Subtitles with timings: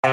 [0.00, 0.08] De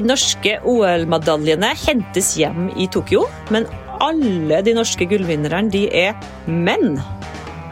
[0.00, 3.68] norske OL-medaljene hentes hjem i Tokyo, men
[4.00, 6.16] alle de norske gullvinnerne er
[6.48, 6.96] menn.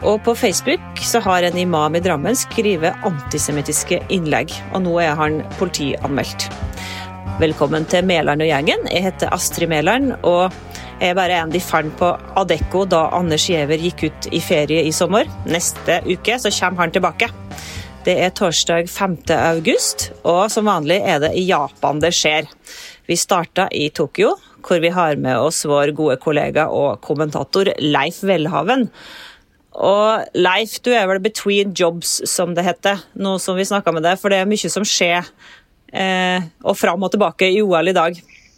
[0.05, 5.17] Og på Facebook så har en imam i Drammen skrevet antisemittiske innlegg, og nå er
[5.17, 6.53] han politianmeldt.
[7.41, 8.85] Velkommen til Mæland og gjengen.
[8.93, 10.13] Jeg heter Astrid Mæland,
[10.99, 12.09] er bare en de fant på
[12.39, 15.29] Adecco da Anders Giæver gikk ut i ferie i sommer.
[15.49, 17.29] Neste uke så kommer han tilbake.
[18.07, 19.17] Det er torsdag 5.
[19.35, 22.47] august, og som vanlig er det i Japan det skjer.
[23.07, 24.33] Vi starta i Tokyo,
[24.63, 28.87] hvor vi har med oss vår gode kollega og kommentator Leif Welhaven.
[29.77, 34.07] Og Leif, du er vel between jobs, som det heter, nå som vi snakka med
[34.07, 35.27] deg, for det er mye som skjer
[35.93, 38.17] eh, og fram og tilbake i OL i dag.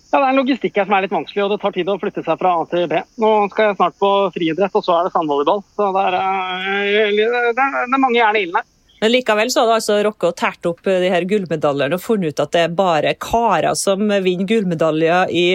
[0.10, 2.00] Ja, Det er en logistikk her som er litt vanskelig, og det tar tid å
[2.02, 2.98] flytte seg fra A til B.
[3.22, 5.62] Nå skal jeg snart på friidrett, og så er det sandvolleyball.
[5.78, 8.66] Så det er, eh, det er, mange jern i ilden her.
[9.00, 12.34] Men likevel så har du altså rukket å tært opp de her gullmedaljene og funnet
[12.34, 15.46] ut at det er bare karer som vinner gullmedaljer i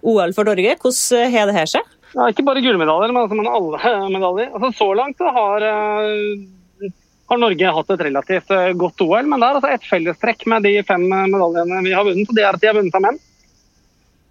[0.00, 0.78] OL for Norge.
[0.80, 1.90] Hvordan har det her seg?
[2.14, 4.54] Ja, ikke bare gullmedaljer, men altså alle medaljer.
[4.54, 6.88] Altså, så langt så har uh,
[7.26, 10.66] har Norge hatt et relativt eh, godt OL, men det er altså et fellestrekk med
[10.68, 12.28] de fem medaljene vi har vunnet.
[12.28, 13.20] og Det er at de har vunnet av menn.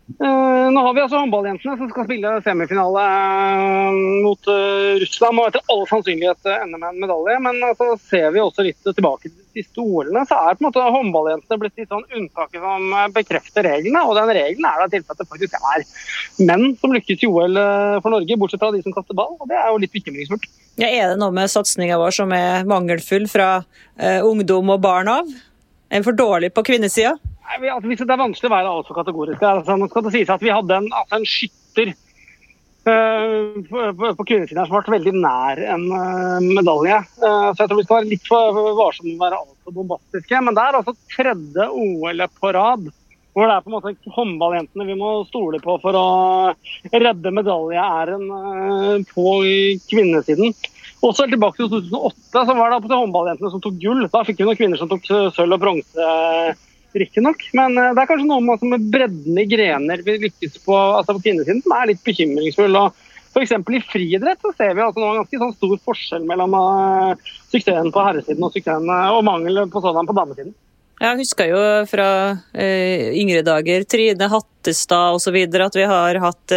[0.03, 5.47] Uh, nå har vi altså håndballjentene som skal spille semifinale uh, mot uh, Russland og
[5.47, 7.37] etter all sannsynlighet ende med en medalje.
[7.45, 10.67] Men altså, ser vi også litt tilbake til de siste OL-ene, så er på en
[10.67, 14.03] måte håndballjentene blitt litt sånn unntaket som bekrefter reglene.
[14.03, 15.87] Og den regelen er da tilfellet at det faktisk er
[16.51, 17.63] menn som lykkes i OL
[18.03, 19.37] for Norge, bortsett fra de som kaster ball.
[19.39, 20.49] Og det er jo litt bekymringsfullt.
[20.83, 23.53] Ja, er det noe med satsinga vår som er mangelfull fra
[24.27, 25.31] ungdom og barn av?
[25.87, 27.15] Er vi for dårlig på kvinnesida?
[27.43, 29.43] Altså, det er vanskelig å være altfor kategorisk.
[29.43, 31.93] Altså, nå skal det sies at Vi hadde en, altså en skytter
[32.87, 33.83] uh, på,
[34.17, 37.03] på kvinnesiden som ble veldig nær en uh, medalje.
[37.19, 40.43] Uh, så jeg tror vi skal være litt for varsomme med å være altfor bombastiske.
[40.47, 42.91] Men det er altså tredje OL på rad
[43.33, 46.09] hvor det er på en måte håndballjentene vi må stole på for å
[46.93, 48.27] redde medaljeæren
[49.09, 49.31] på
[49.89, 50.53] kvinnesiden.
[51.01, 54.05] Også helt tilbake til 2008 så var det håndballjentene som tok gull.
[54.13, 56.11] Da fikk vi noen kvinner som tok sølv og bronse
[56.99, 57.47] riktignok.
[57.57, 60.75] Men eh, det er kanskje noe med, altså, med bredden i grener vi lykkes på,
[60.75, 62.79] altså på kvinnesiden som er litt bekymringsfull.
[62.79, 62.99] og
[63.33, 63.53] F.eks.
[63.57, 68.03] i friidrett så ser vi altså nå ganske sånn stor forskjell mellom uh, suksessen på
[68.05, 70.53] herresiden og, suksessen, uh, og mangel på sådan på damesiden.
[71.01, 75.39] Jeg husker jo fra uh, yngre dager Trine Hattestad osv.
[75.49, 76.55] at vi har hatt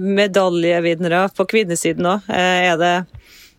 [0.00, 2.24] medaljevinnere på kvinnesiden òg.
[2.32, 2.94] er det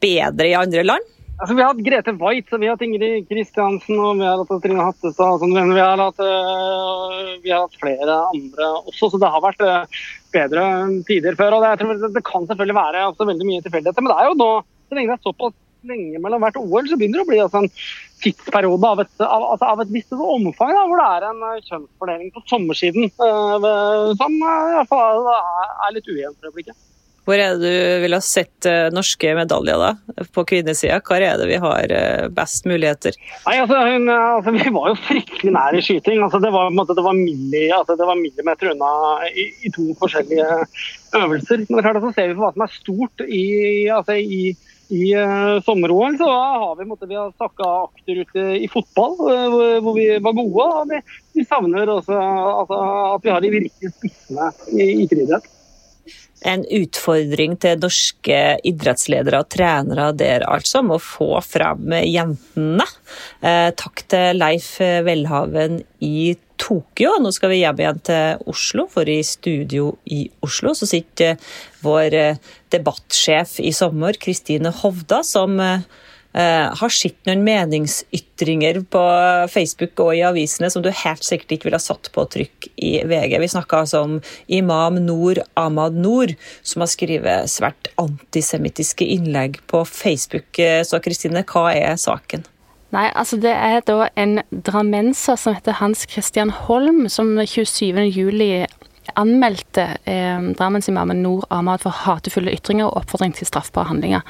[0.02, 1.14] bedre i andre land?
[1.38, 4.64] Altså, vi har hatt Grete Waitz, vi har hatt Ingrid Kristiansen og vi har hatt
[4.64, 5.44] Trine Hattestad.
[5.44, 9.62] Sånn, vi, har hatt, uh, vi har hatt flere andre også, så det har vært
[9.62, 10.00] uh,
[10.34, 10.64] bedre
[11.06, 11.60] tider før.
[11.60, 14.40] og det, tror, det, kan selvfølgelig være altså, veldig mye tilfeldigheter, men det er jo
[14.42, 14.50] nå,
[14.90, 15.56] så lenge det er såpass
[15.88, 17.72] lenge mellom hvert OL, så begynner det å bli altså, en
[18.26, 21.64] tidsperiode av et, av, altså, av et visst omfang, da, hvor det er en uh,
[21.70, 26.87] kjønnsfordeling på sommersiden som i hvert fall er litt ujevn for øyeblikket.
[27.28, 29.90] Hvor er det du ville ha sett uh, norske medaljer da,
[30.32, 31.02] på kvinnesida?
[31.04, 33.18] Hvor er det vi har uh, best muligheter?
[33.44, 36.22] Nei, altså, hun, altså, Vi var jo fryktelig nær i skyting.
[36.24, 38.92] Altså, det, var, måte, det, var milli, altså, det, var millimeter unna
[39.28, 40.48] i, i, to forskjellige
[41.20, 41.66] øvelser.
[41.68, 43.44] Men det klart, så ser vi på hva som er stort i,
[43.98, 44.56] altså, i,
[44.96, 46.16] i uh, sommer-OL.
[46.24, 50.72] Så har vi, måte, vi har sakka akterut i fotball, hvor, hvor, vi var gode.
[50.80, 51.04] og Vi,
[51.42, 52.82] vi savner også altså,
[53.18, 55.52] at vi har de virkelige spissene i, i friidrett
[56.48, 62.86] en utfordring til norske idrettsledere og trenere der, altså, med å få fram jentene.
[63.42, 67.18] Eh, takk til Leif Welhaven i Tokyo.
[67.22, 71.38] Nå skal vi hjem igjen til Oslo, for i studio i Oslo så sitter
[71.86, 72.42] vår eh,
[72.74, 75.80] debattsjef i sommer, Kristine Hovda, som Eh,
[76.38, 79.04] har sett noen meningsytringer på
[79.50, 82.92] Facebook og i avisene som du helt sikkert ikke ville ha satt på trykk i
[83.08, 83.38] VG.
[83.42, 89.84] Vi snakka altså om imam Noor Ahmad Noor, som har skrevet svært antisemittiske innlegg på
[89.86, 90.60] Facebook.
[90.60, 92.46] Eh, så Kristine, hva er saken?
[92.96, 98.68] Nei, altså Det er da en drammenser som heter Hans Christian Holm, som 27.07
[99.16, 104.24] anmeldte eh, Drammensimamen Noor Ahmad for hatefulle ytringer og oppfordring til straffbare handlinger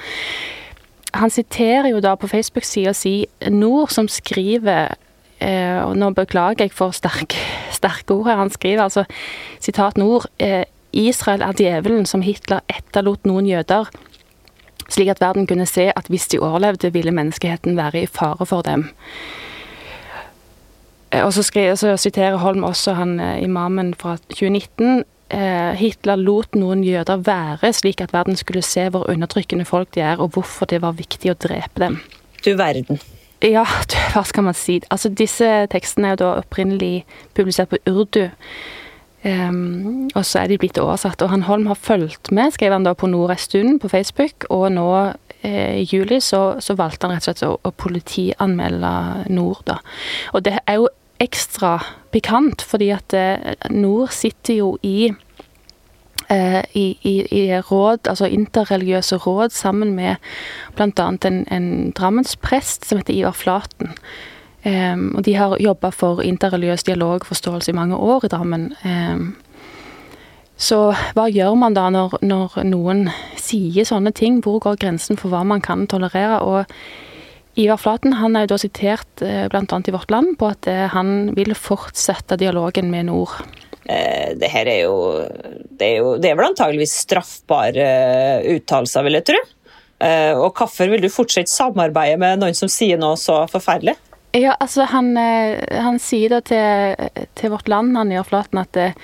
[1.14, 4.96] han siterer jo da på Facebook-sida si Nord, som skriver
[5.40, 7.40] eh, og Nå beklager jeg for sterke,
[7.72, 8.42] sterke ord her.
[8.42, 9.06] Han skriver altså
[9.60, 13.90] sitat Nord eh, Israel er djevelen som Hitler etterlot noen jøder,
[14.90, 18.66] slik at verden kunne se at hvis de overlevde, ville menneskeheten være i fare for
[18.66, 18.88] dem.
[21.12, 26.20] Eh, og så, skriver, så siterer Holm også han eh, imamen fra 2019 eh, Hitler
[26.22, 30.38] lot noen jøder være, slik at verden skulle se hvor undertrykkende folk de er, og
[30.38, 32.00] hvorfor det var viktig å drepe dem.
[32.46, 33.02] Du verden.
[33.44, 33.66] Ja,
[34.14, 34.80] hva skal man si.
[34.90, 37.06] Altså, disse tekstene er jo da opprinnelig
[37.38, 38.26] publisert på urdu.
[39.28, 41.22] Um, og så er de blitt oversatt.
[41.22, 44.48] Og han Holm har fulgt med, skrev han da på Nord en stund på Facebook.
[44.50, 44.88] Og nå
[45.42, 48.94] eh, i juli så, så, valgte han rett og slett å, å politianmelde
[49.34, 49.82] Nord, da.
[50.34, 50.90] Og det er jo
[51.24, 51.78] ekstra
[52.14, 55.10] pikant, fordi at eh, Nord sitter jo i
[56.30, 60.16] eh, i, i, i, råd, altså interreligiøse råd, sammen med
[60.76, 61.10] bl.a.
[61.28, 63.96] en, en drammensprest som heter Ivar Flaten.
[64.68, 68.74] Um, og de har jobba for interreligiøs dialog og forståelse i mange år i Drammen.
[68.84, 69.36] Um,
[70.58, 70.80] så
[71.16, 73.06] hva gjør man da når, når, noen
[73.38, 74.42] sier sånne ting?
[74.44, 76.42] Hvor går grensen for hva man kan tolerere?
[76.42, 76.66] Og
[77.58, 79.64] Ivar Flaten han er jo da sitert uh, bl.a.
[79.66, 83.36] i Vårt Land på at uh, han vil fortsette dialogen med Nord.
[83.88, 84.98] Uh, det her er jo
[85.78, 87.88] Det er, jo, det er vel antageligvis straffbare
[88.56, 89.44] uttalelser, vil jeg tro.
[89.98, 93.96] Og hvorfor vil du fortsette samarbeidet med noen som sier noe så forferdelig?
[94.36, 96.96] Ja, altså han, eh, han sier da til,
[97.38, 98.98] til, Vårt Land, han gjør Flaten, at eh,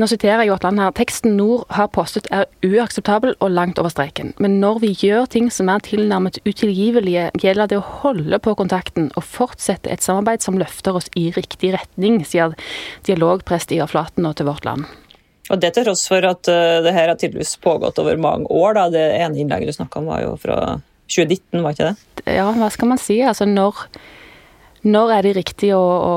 [0.00, 0.92] nå siterer jeg Vårt Land her.
[0.96, 4.34] Teksten Nord har postet er uakseptabel og langt over streken.
[4.42, 9.10] Men når vi gjør ting som er tilnærmet utilgivelige, gjelder det å holde på kontakten
[9.14, 12.56] og fortsette et samarbeid som løfter oss i riktig retning, sier
[13.08, 14.86] dialogprest Ivar Flaten nå til Vårt Land.
[15.46, 18.74] Og Det til tross for at uh, det her har tydeligvis pågått over mange år.
[18.74, 18.88] da.
[18.90, 20.58] Det ene innlegget du snakka om, var jo fra
[21.06, 22.34] 2019, var ikke det?
[22.34, 23.20] Ja, hva skal man si?
[23.22, 23.86] Altså når,
[24.86, 26.16] når er det riktig å, å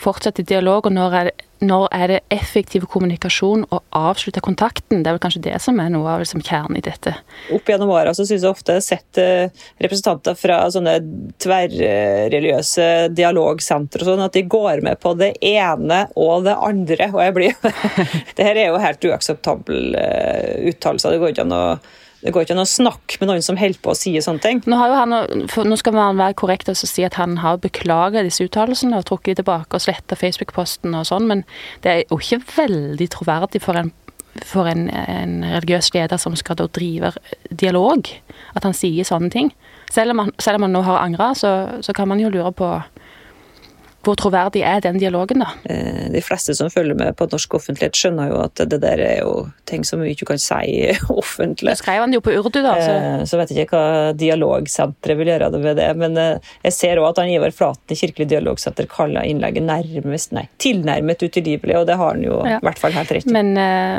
[0.00, 1.28] fortsette dialog, og når er,
[1.60, 5.02] når er, det effektiv kommunikasjon å avslutte kontakten?
[5.02, 7.12] Det er vel kanskje det som er noe av liksom, kjernen i dette.
[7.52, 10.96] Opp gjennom åra syns jeg ofte jeg har sett eh, representanter fra sånne
[11.44, 17.10] tverrreligiøse dialogsentre sånn, at de går med på det ene og det andre.
[17.12, 17.56] Og jeg blir
[18.36, 21.12] Det her er jo helt uakseptable uh, uttalelser.
[21.12, 21.64] Det går ikke an å
[22.20, 24.60] det går ikke an å snakke med noen som holder på å si sånne ting.
[24.68, 29.00] Nå, han, nå skal man være korrekt og si at han har beklaget disse uttalelsene
[29.00, 31.44] og trukket de tilbake og sletta Facebook-posten og sånn, men
[31.84, 33.92] det er jo ikke veldig troverdig for en,
[34.44, 37.14] for en, en religiøs leder som skal da drive
[37.48, 38.12] dialog,
[38.52, 39.52] at han sier sånne ting.
[39.90, 42.52] Selv om han, selv om han nå har angra, så, så kan man jo lure
[42.52, 42.74] på
[44.00, 45.50] hvor troverdig er den dialogen, da?
[45.68, 49.18] Eh, de fleste som følger med på norsk offentlighet, skjønner jo at det der er
[49.20, 49.34] jo
[49.68, 50.88] ting som vi ikke kan si
[51.22, 51.74] offentlig.
[51.76, 52.78] Du skrev han jo på urdu, da.
[52.80, 55.90] Så, eh, så vet jeg ikke hva dialogsenteret vil gjøre med det.
[56.00, 60.32] Men eh, jeg ser òg at han Ivar Flaten i Kirkelig dialogsenter kaller innlegget nærmest,
[60.36, 63.36] nei, tilnærmet utilgivelig, og det har han jo i hvert fall helt rett i.
[63.36, 63.52] Men,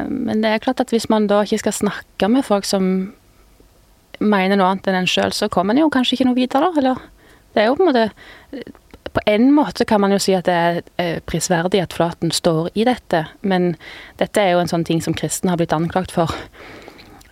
[0.10, 3.12] men det er klart at hvis man da ikke skal snakke med folk som
[4.22, 7.02] mener noe annet enn en sjøl, så kommer en jo kanskje ikke noe videre, eller?
[7.52, 8.72] Det er jo på en måte
[9.14, 12.70] på en måte kan man jo si at det er eh, prisverdig at Flaten står
[12.80, 13.74] i dette, men
[14.22, 16.32] dette er jo en sånn ting som kristne har blitt anklagt for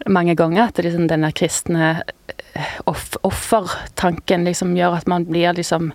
[0.08, 0.70] mange ganger.
[0.70, 5.94] At liksom denne kristne eh, off offertanken liksom gjør at man blir liksom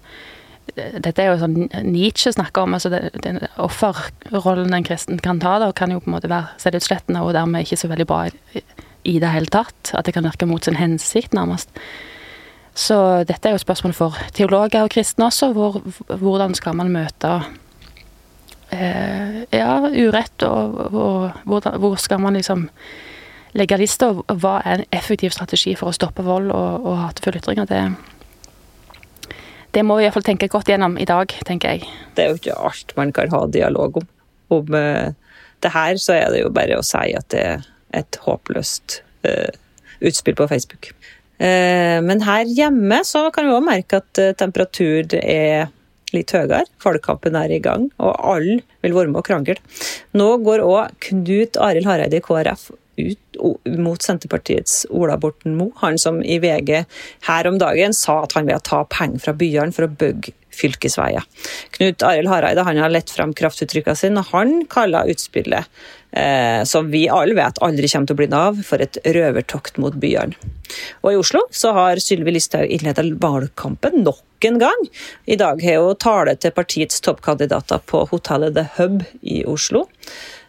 [0.75, 2.75] dette er jo sånn Nietzsche snakker om.
[2.75, 7.21] altså den Offerrollen en kristen kan ta, da, kan jo på en måte være selvutslettende
[7.23, 9.93] og dermed ikke så veldig bra i, det hele tatt.
[9.93, 11.69] At det kan virke mot sin hensikt, nærmest.
[12.75, 12.97] Så
[13.29, 15.53] dette er jo et spørsmål for teologer og kristne også.
[15.55, 15.79] Hvor,
[16.19, 17.35] hvordan skal man møte
[18.75, 22.67] eh, ja, urett, og, og hvor, hvor, skal man liksom
[23.55, 24.11] legge lista?
[24.11, 27.71] Og hva er en effektiv strategi for å stoppe vold og, og hatefulle ytringer?
[27.71, 29.39] Det,
[29.79, 31.87] det må vi iallfall tenke godt gjennom i dag, tenker jeg.
[32.19, 34.11] Det er jo ikke alt man kan ha dialog om.
[34.55, 35.15] Om eh,
[35.63, 38.99] det her så er det jo bare å si at det er et håpløst
[39.31, 39.55] eh,
[40.03, 40.91] utspill på Facebook.
[41.45, 45.73] Eh, men her hjemme så kan vi òg merke at temperatur temperaturen er
[46.15, 46.63] litt høyere.
[46.85, 49.59] Valgkampen er i gang, og alle vil være med og krangle.
[50.17, 53.41] Nå går òg Knut Arild Hareide i KrF ut
[53.83, 55.75] mot Senterpartiets Ola Borten Moe.
[55.83, 56.85] Han som i VG
[57.29, 61.27] her om dagen sa at han vil ta penger fra byene for å bygge fylkesveier.
[61.77, 65.69] Knut Arild Hareide han har lett fram kraftuttrykkene sine, og han kaller utspillet
[66.15, 69.97] eh, som vi alle vet aldri kommer til å bli Nav, for et røvertokt mot
[70.01, 70.53] byene.
[71.03, 74.87] Og I Oslo så har Sylvi Listhaug innledet valgkampen nok en gang.
[75.27, 79.87] I dag har hun tale til partiets toppkandidater på hotellet The Hub i Oslo.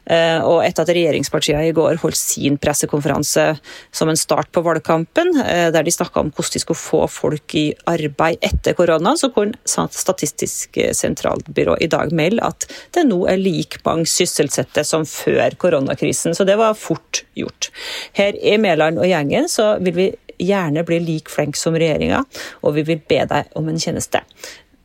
[0.06, 3.48] Eh, og etter at regjeringspartiene i går holdt sin pressekonferanse
[3.96, 7.56] som en start på valgkampen, eh, der de snakka om hvordan de skulle få folk
[7.58, 13.40] i arbeid etter korona, så kunne Statistisk sentralbyrå i dag melde at det nå er
[13.42, 16.36] like mange sysselsatte som før koronakrisen.
[16.36, 17.70] Så det var fort gjort.
[18.14, 20.08] Her i Mæland og gjengen så vil vi
[20.42, 22.24] gjerne bli like flinke som regjeringa,
[22.64, 24.22] og vi vil be deg om en tjeneste.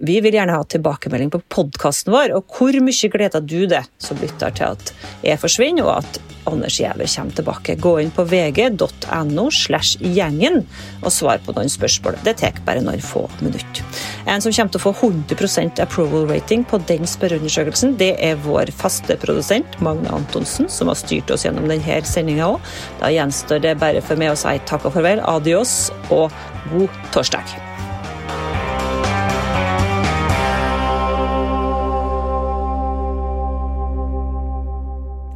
[0.02, 4.16] Vi vil gjerne ha tilbakemelding på podkasten vår, og hvor mye gleder du deg som
[4.22, 4.92] lytter til at
[5.26, 7.76] jeg forsvinner, og at Anders Giæver kommer tilbake.
[7.76, 10.62] Gå inn på vg.no slash gjengen
[11.02, 12.16] og svar på noen spørsmål.
[12.24, 13.84] Det tar bare noen få minutter.
[14.24, 18.72] En som kommer til å få 100% approval rating på den spørreundersøkelsen, det er vår
[18.72, 22.72] faste produsent Magne Antonsen, som har styrt oss gjennom denne sendinga òg.
[23.04, 26.32] Da gjenstår det bare for meg å si takk og farvel, adios og
[26.72, 27.60] god torsdag.